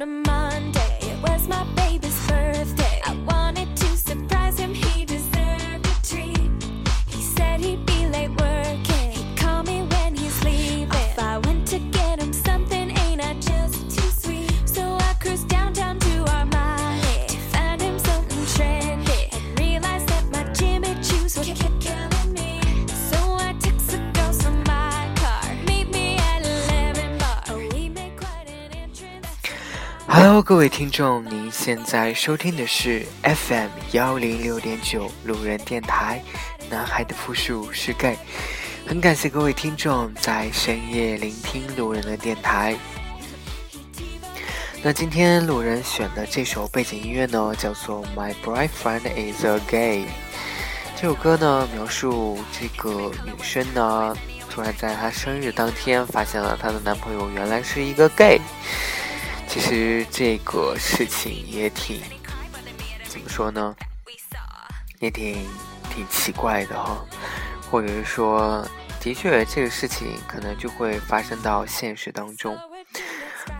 [0.00, 0.27] I'm.
[30.20, 36.20] Hello，各位听众，您现在收听的是 FM 幺零六点九路人电台，
[36.68, 38.18] 男孩的复数是 gay。
[38.84, 42.76] 很感谢各位听众在深夜聆听路人的电台。
[44.82, 50.00] 那今天路人选的这首背景音乐呢，叫做《My Boyfriend Is a Gay》。
[50.96, 54.16] 这首歌呢，描述这个女生呢，
[54.50, 58.40] 突然在她生日当天发现了她的男朋友原来是一个 gay。
[59.48, 62.00] 其实这个事情也挺
[63.08, 63.74] 怎么说呢，
[65.00, 65.34] 也挺
[65.90, 67.04] 挺奇怪的哈，
[67.70, 68.64] 或者是说，
[69.00, 72.56] 的确这个事情可能就会发生到现实当中。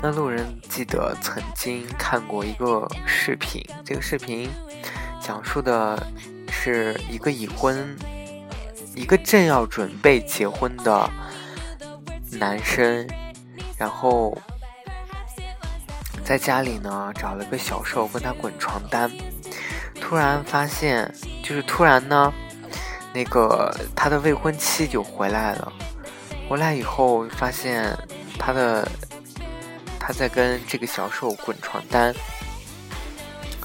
[0.01, 4.49] 那路人记得曾经看过一个视频，这个视频
[5.21, 6.07] 讲述的
[6.51, 7.97] 是一个已婚、
[8.95, 11.11] 一个正要准备结婚的
[12.31, 13.09] 男生，
[13.79, 14.37] 然后。
[16.29, 19.11] 在家里呢，找了个小受跟他滚床单，
[19.99, 21.11] 突然发现，
[21.43, 22.31] 就是突然呢，
[23.15, 25.73] 那个他的未婚妻就回来了。
[26.47, 27.97] 回来以后发现
[28.39, 28.87] 他的
[29.99, 32.15] 他在跟这个小受滚床单，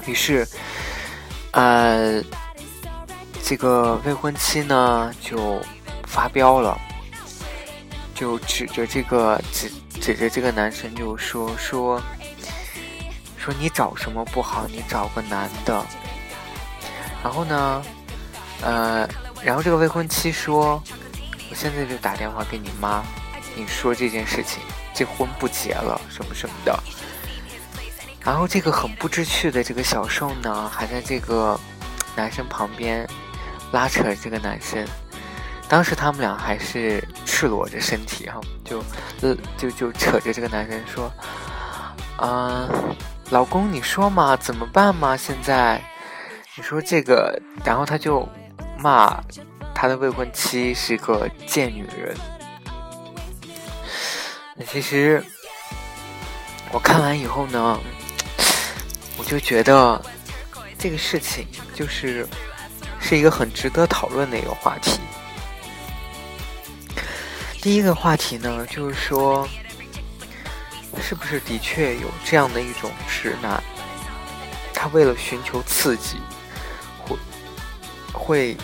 [0.06, 0.48] 于是，
[1.52, 2.24] 呃，
[3.44, 5.62] 这个未婚妻呢就
[6.08, 6.80] 发飙了，
[8.16, 12.02] 就指着这个指指着这个男生就说说。
[13.44, 14.66] 说你找什么不好？
[14.68, 15.86] 你找个男的。
[17.22, 17.84] 然后呢，
[18.62, 19.06] 呃，
[19.44, 20.82] 然后这个未婚妻说
[21.52, 23.04] ：“我现在就打电话给你妈，
[23.54, 26.82] 你说这件事情，这婚不结了，什么什么的。”
[28.24, 31.60] 然后这个很不知趣的这个小受呢，还在这个
[32.16, 33.06] 男生旁边
[33.74, 34.88] 拉扯这个男生。
[35.68, 38.82] 当时他们俩还是赤裸着身体哈，就
[39.58, 41.12] 就就扯着这个男生说
[42.16, 42.70] ：“啊。”
[43.30, 44.38] 老公，你说嘛？
[44.38, 45.18] 怎么办嘛？
[45.18, 45.82] 现在，
[46.56, 48.28] 你说这个，然后他就
[48.78, 49.20] 骂
[49.74, 52.16] 他的未婚妻是个贱女人。
[54.56, 55.24] 那其实
[56.72, 57.80] 我看完以后呢，
[59.18, 60.00] 我就觉得
[60.78, 62.28] 这个事情就是
[63.00, 65.00] 是一个很值得讨论的一个话题。
[67.62, 69.48] 第一个话题呢，就是说。
[71.06, 73.62] 是不是的确有这样的一种直男？
[74.74, 76.18] 他为了寻求刺激，
[76.98, 77.18] 会
[78.14, 78.58] 会，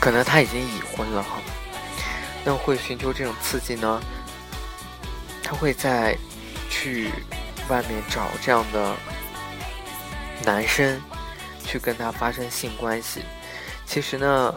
[0.00, 1.38] 可能他已经已婚了哈。
[2.44, 4.00] 那会寻求这种刺激呢？
[5.42, 6.16] 他会在
[6.70, 7.10] 去
[7.68, 8.94] 外面找这样的
[10.44, 11.02] 男生，
[11.64, 13.22] 去跟他发生性关系。
[13.84, 14.54] 其实呢。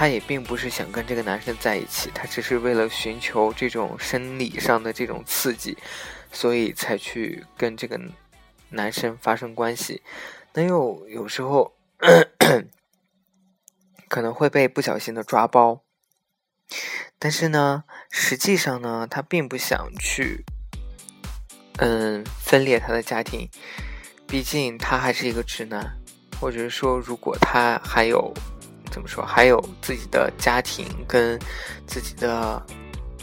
[0.00, 5.76] 他也并不是想跟这个男生在一起，他只是为了寻求这种生理上的这种刺激，
[6.32, 8.00] 所以才去跟这个
[8.70, 10.02] 男生发生关系。
[10.54, 11.74] 那又有时候
[14.08, 15.82] 可能会被不小心的抓包，
[17.18, 20.46] 但是呢，实际上呢，他并不想去，
[21.76, 23.50] 嗯，分裂他的家庭，
[24.26, 25.94] 毕竟他还是一个直男，
[26.40, 28.32] 或者是说，如果他还有。
[28.90, 29.24] 怎么说？
[29.24, 31.38] 还有自己的家庭跟
[31.86, 32.60] 自己的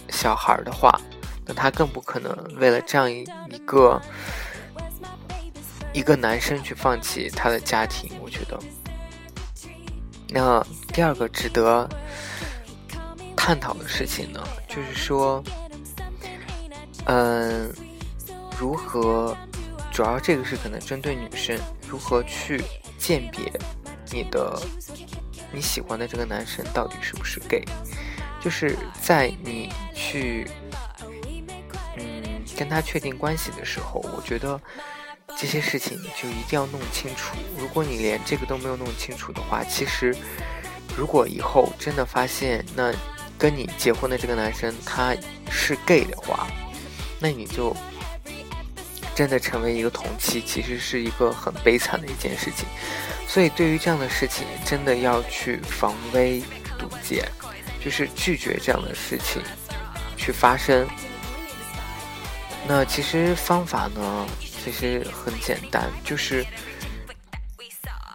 [0.10, 1.00] 小孩的话，
[1.46, 4.02] 那他更不可能为了这样一一个
[5.94, 8.10] 一个男生去放弃他的家庭。
[8.22, 8.58] 我觉得，
[10.30, 11.88] 那第二个值得
[13.36, 15.44] 探讨的事情呢，就是说，
[17.06, 17.74] 嗯，
[18.60, 19.36] 如何？
[19.92, 21.58] 主要这个是可能针对女生，
[21.90, 22.62] 如何去
[23.00, 23.52] 鉴别
[24.12, 24.62] 你的。
[25.58, 27.64] 你喜欢的这个男生到底是不是 gay？
[28.40, 30.48] 就是在你去
[31.98, 34.62] 嗯跟他确定关系的时候，我觉得
[35.36, 37.36] 这些事情就一定要弄清楚。
[37.58, 40.16] 如果你连这个都没有弄清楚的话，其实
[40.96, 42.94] 如果以后真的发现那
[43.36, 45.16] 跟你结婚的这个男生他
[45.50, 46.46] 是 gay 的话，
[47.20, 47.76] 那你就
[49.18, 52.68] 真的成为一个同妻，其实是一个很悲惨的一件事情。
[53.28, 56.40] 所以，对于这样的事情，真的要去防微
[56.78, 57.28] 杜渐，
[57.84, 59.42] 就是拒绝这样的事情
[60.16, 60.88] 去发生。
[62.68, 66.46] 那其实方法呢，其实很简单，就是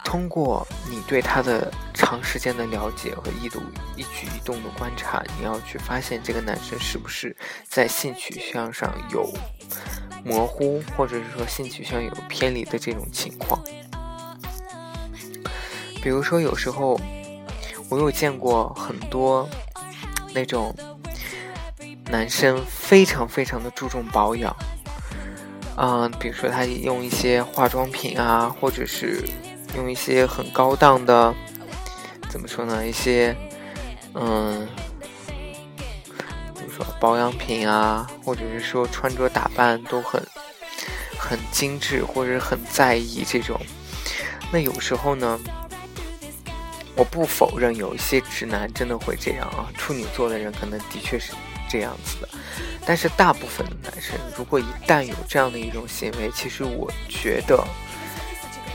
[0.04, 3.60] 通过你对他的长时间的了解和一度
[3.96, 7.37] 一举一动的观察，你要去发现这个男生是不是
[7.69, 9.28] 在性取向上有
[10.24, 13.62] 模糊，或者是说性取向有偏离的这种情况。
[16.02, 17.00] 比如说，有时候
[17.88, 19.48] 我有见过很多
[20.34, 20.74] 那种。
[22.10, 24.54] 男生非常非常的注重保养，
[25.78, 29.25] 嗯，比如说他用一些化妆品啊，或者是
[29.76, 31.34] 用一些很高档的，
[32.28, 32.86] 怎么说呢？
[32.86, 33.34] 一些，
[34.12, 34.68] 嗯，
[36.99, 40.23] 保养品啊，或者是说穿着打扮都很
[41.19, 43.61] 很精致，或者很在意这种。
[44.52, 45.38] 那有时候呢，
[46.96, 51.32] 我不否认有一些直男真的会这样啊，处女座的人可能的确是。
[51.69, 52.29] 这样子的，
[52.85, 57.64] 但是大部分的男生，如果一旦有这样的一种行为，其实我觉得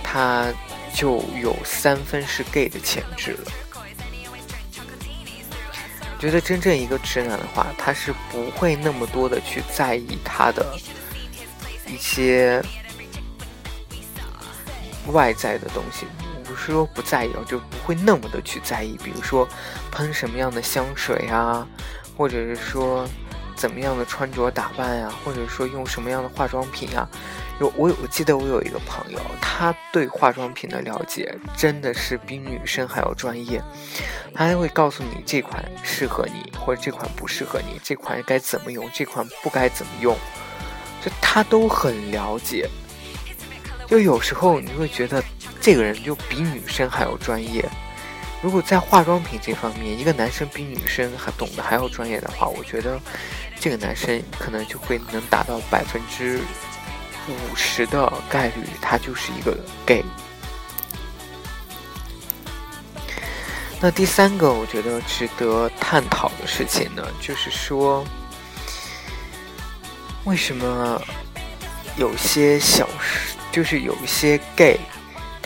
[0.03, 0.47] 他
[0.91, 3.51] 就有三分是 gay 的潜质了。
[6.19, 10.65] 觉得真正一个直男的话，他是不会那么多的去在意他的
[11.87, 12.61] 一些
[15.07, 16.05] 外在的东西，
[16.43, 19.47] 不是说不在意，就不会那么的去在意，比如说
[19.91, 21.67] 喷什么样的香水啊。
[22.17, 23.07] 或者是说，
[23.55, 25.13] 怎么样的穿着打扮呀？
[25.23, 27.07] 或者说用什么样的化妆品啊？
[27.59, 33.61] 有我，我记得我有一个朋友，他对化妆品的了解真的是比女生还要专业。
[34.33, 40.15] 他还会告诉你这款适合你，或者这款不适合你，这款该怎么用，这款不该怎么用，
[41.03, 42.69] 就他都很了解。
[43.87, 45.23] 就有时候你会觉得
[45.59, 47.67] 这个人就比女生还要专业。
[48.39, 52.99] 如果在化妆品这方面，一个男生比女生还懂得还要专业的话，我觉得
[53.59, 56.39] 这个男生可能就会能达到百分之
[57.27, 60.03] 五十的概率，他就是一个 gay。
[63.79, 68.03] 那第三个我觉得值得探讨的事情呢，就是说，
[70.25, 71.01] 为什么
[71.95, 74.79] 有些小事，就是有一些 gay。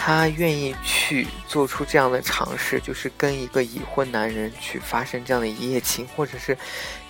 [0.03, 6.57] 他愿意去做出这样的尝试，就是跟一个已婚男人去发生这样的一夜情，或者是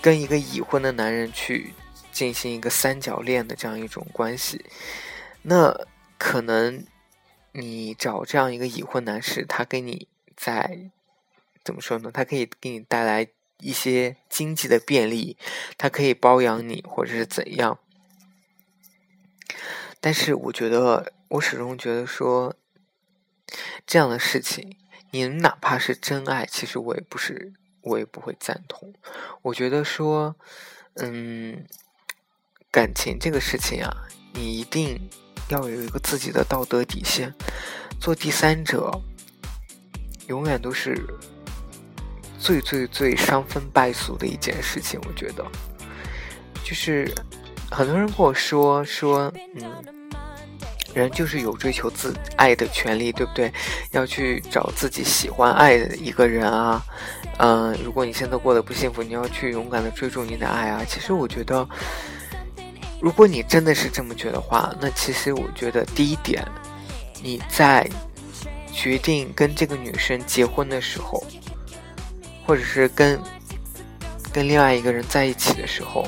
[0.02, 1.72] 跟一个已婚的男人去
[2.12, 4.64] 进行一个三角恋的这样一种关系。
[5.42, 5.86] 那
[6.18, 6.86] 可能
[7.52, 10.06] 你找这样一个已婚男士，他给你
[10.36, 10.90] 在
[11.64, 12.10] 怎么说呢？
[12.12, 13.26] 他可以给你带来
[13.58, 15.36] 一些经济的便利，
[15.76, 17.78] 他可以包养你，或者是怎样。
[20.00, 22.54] 但是我觉得，我始终觉得说。
[23.86, 24.78] 这样的事情，
[25.10, 28.94] 你哪怕是真爱，其实我也不是，我也不会赞同。
[29.42, 30.36] 我觉得说，
[30.94, 31.66] 嗯，
[32.72, 33.94] 感情这个事情啊，
[34.32, 34.98] 你一定
[35.48, 37.32] 要有一个自己的道德底线。
[38.00, 38.90] 做第三者，
[40.28, 40.98] 永远都是
[42.38, 44.98] 最最最伤风败俗的一件事情。
[45.06, 45.44] 我觉得，
[46.64, 47.06] 就是
[47.70, 49.84] 很多人跟我说说，嗯。
[50.94, 53.50] 人就是有追求自爱的权利，对不对？
[53.92, 56.84] 要去找自己喜欢爱的一个人啊，
[57.38, 60.84] 嗯，如果你现在过得不幸福，你要去勇敢的追逐你的爱啊。
[60.86, 61.66] 其实我觉得，
[63.02, 66.46] 如果你真的是这么觉得话，那其实我觉得第一点，
[67.20, 67.84] 你在
[68.72, 71.22] 决定跟这个女生结婚的时候，
[72.46, 73.20] 或者是跟
[74.32, 76.06] 跟另外一个人在一起的时候。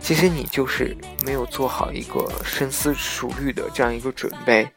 [0.00, 4.68] 其实你就是没有做好一个深思熟虑的这样一个准备，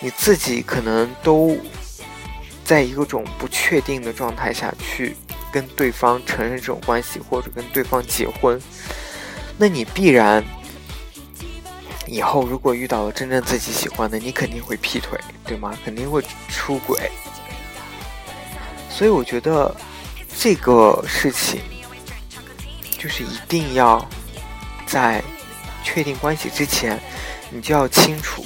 [0.00, 1.58] 你自己可能都
[2.64, 5.16] 在一个种不确定的状态下去
[5.52, 8.60] 跟对方承认这种关系，或者跟对方结婚，
[9.58, 10.42] 那你必然
[12.06, 15.76] 以后如果遇到了真正自己喜欢的，你肯定会劈腿，对吗？
[15.84, 17.10] 肯定会出轨，
[18.88, 19.74] 所以我觉得
[20.38, 21.60] 这个事情
[22.98, 24.02] 就是一定要。
[24.90, 25.22] 在
[25.84, 26.98] 确定关系之前，
[27.50, 28.42] 你就要清楚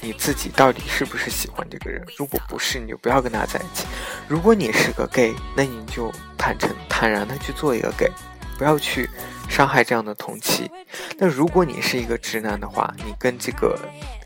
[0.00, 2.04] 你自己到底是不是喜欢这个人。
[2.18, 3.84] 如果不是，你就不要跟他在一起。
[4.26, 8.10] 如果你是个 gay，那你就坦诚坦然的去做一个 gay，
[8.58, 9.08] 不要去
[9.48, 10.70] 伤害这样的同妻。
[11.18, 13.78] 那如果你是一个直男的话，你跟这个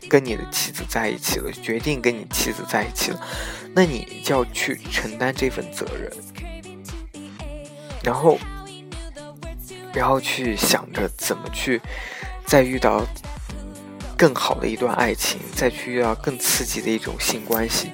[0.09, 3.19] 跟你的妻子在一起了，决定跟你妻子在一起了，
[3.73, 6.11] 那你就要去承担这份责任，
[8.03, 8.37] 然后。
[9.93, 11.81] 然后去想着怎么去，
[12.45, 13.05] 再遇到
[14.17, 17.91] 更好的一段爱情，再去遇到更刺激的一种性关系。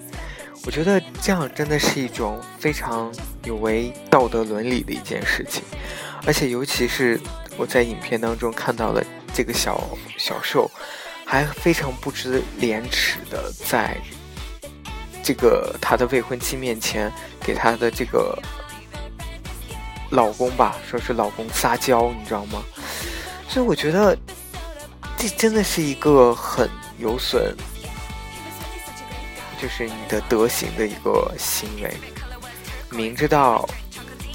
[0.63, 3.11] 我觉得这样真的是一种非常
[3.45, 5.63] 有违道德伦理的一件事情，
[6.25, 7.19] 而且尤其是
[7.57, 10.69] 我在影片当中看到了这个小小受，
[11.25, 13.97] 还非常不知廉耻的在
[15.23, 18.37] 这个他的未婚妻面前给他的这个
[20.11, 22.63] 老公吧，说是老公撒娇，你知道吗？
[23.49, 24.17] 所以我觉得
[25.17, 27.55] 这真的是一个很有损，
[29.61, 31.93] 就是你的德行的一个行为。
[32.89, 33.67] 明知道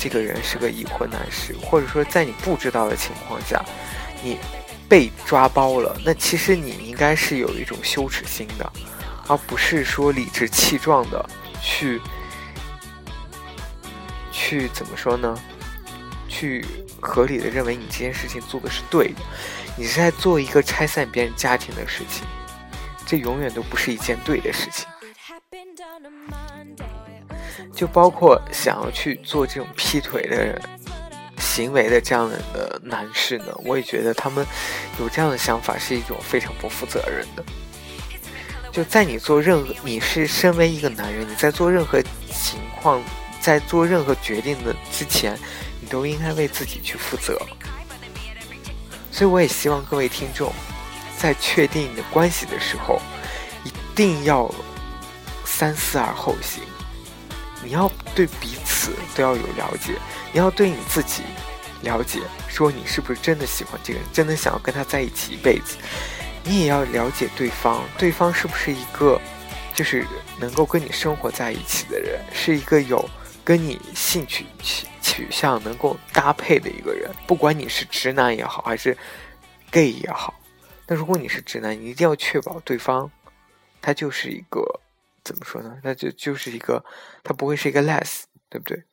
[0.02, 3.64] 这个人是个已婚男士，或者说在你不知道的情况下，
[4.20, 4.36] 你
[4.88, 8.72] 被抓包了，那其实你应该是有一种羞耻心的，
[9.28, 11.24] 而不是说理直气壮的
[11.62, 12.00] 去
[14.32, 15.38] 去怎么说呢？
[16.28, 16.66] 去
[17.00, 19.20] 合理的认为你这件事情做的是对的，
[19.76, 22.26] 你是在做一个拆散别人家庭的事情，
[23.06, 24.84] 这永远都不是一件对的事情。
[27.82, 30.56] 就包括想要去做这种劈腿的
[31.38, 34.46] 行为的这样的男士呢，我也觉得他们
[35.00, 37.44] 有这样的想法是一种非常不负责任的。
[38.70, 43.02] 就在你做任何，你是身为一个男人，你在做任何情况，
[43.40, 45.36] 在做任何决定的之前，
[45.80, 47.36] 你都应该为自己去负责。
[49.10, 50.52] 所以我也希望各位听众，
[51.18, 53.02] 在确定你的关系的时候，
[53.64, 54.48] 一定要
[55.44, 56.62] 三思而后行。
[57.64, 59.94] 你要对彼此都要有了解，
[60.32, 61.22] 你要对你自己
[61.82, 65.76] 了解，说你是不是真的喜欢这个人，真的想要跟他在一起一辈子。
[66.44, 69.20] 你也要了解对方，对方是不是一个
[69.74, 70.04] 就是
[70.40, 73.08] 能够跟你生活在一起的人，是一个有
[73.44, 77.08] 跟你兴趣取取向能够搭配的一个人。
[77.26, 78.96] 不管你是直男也好，还是
[79.70, 80.34] gay 也好，
[80.88, 83.08] 那如果你是直男，你一定要确保对方
[83.80, 84.80] 他就是一个。
[85.24, 85.78] 怎么说呢？
[85.82, 86.84] 那就就是一个，
[87.22, 88.84] 他不会是一个 less，对不对？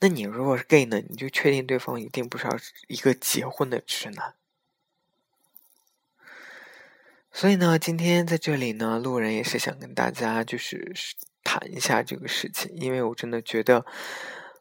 [0.00, 1.00] 那你如果是 gay 呢？
[1.08, 2.56] 你就确定对方一定不是要
[2.88, 4.34] 一个结婚的直男。
[7.32, 10.92] 所以呢，今天在这里呢，路人也是想跟大家就是
[11.44, 13.86] 谈一下这个事情，因为我真的觉得，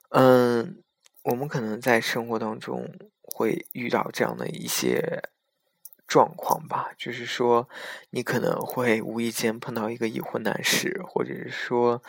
[0.10, 0.84] 嗯，
[1.24, 5.30] 我们可能在生活当中会遇到这样的一些。
[6.08, 7.68] 状况吧，就是说，
[8.12, 12.02] 你可能会无意间碰到一个已婚男士，或者是说，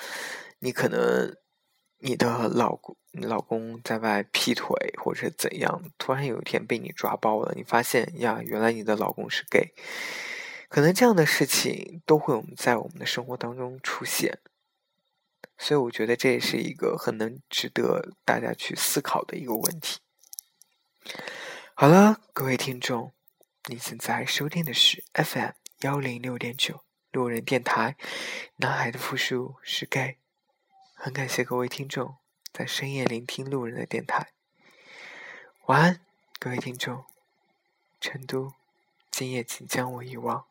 [0.58, 1.34] 你可能
[1.98, 9.72] 你的老公、你老公在外劈腿，或者怎样，突然有一天被你抓包了，你发现呀，原来你的老公是 gay，
[10.68, 14.38] 可能这样的事情都会我们在我们的生活当中出现，
[15.56, 20.00] 所以我觉得这也是一个很能值得大家去思考的一个问题。
[21.74, 23.15] 好了，各位听众。
[23.68, 27.96] 你现在收听的是 FM 幺零六点九路人电台，
[28.58, 30.18] 男孩的复数是 gay。
[30.94, 32.14] 很感谢各位听众
[32.52, 34.28] 在深夜聆听路人的电台。
[35.64, 36.00] 晚安，
[36.38, 37.04] 各位听众。
[38.00, 38.52] 成都，
[39.11, 40.46] 今夜请将我遗忘。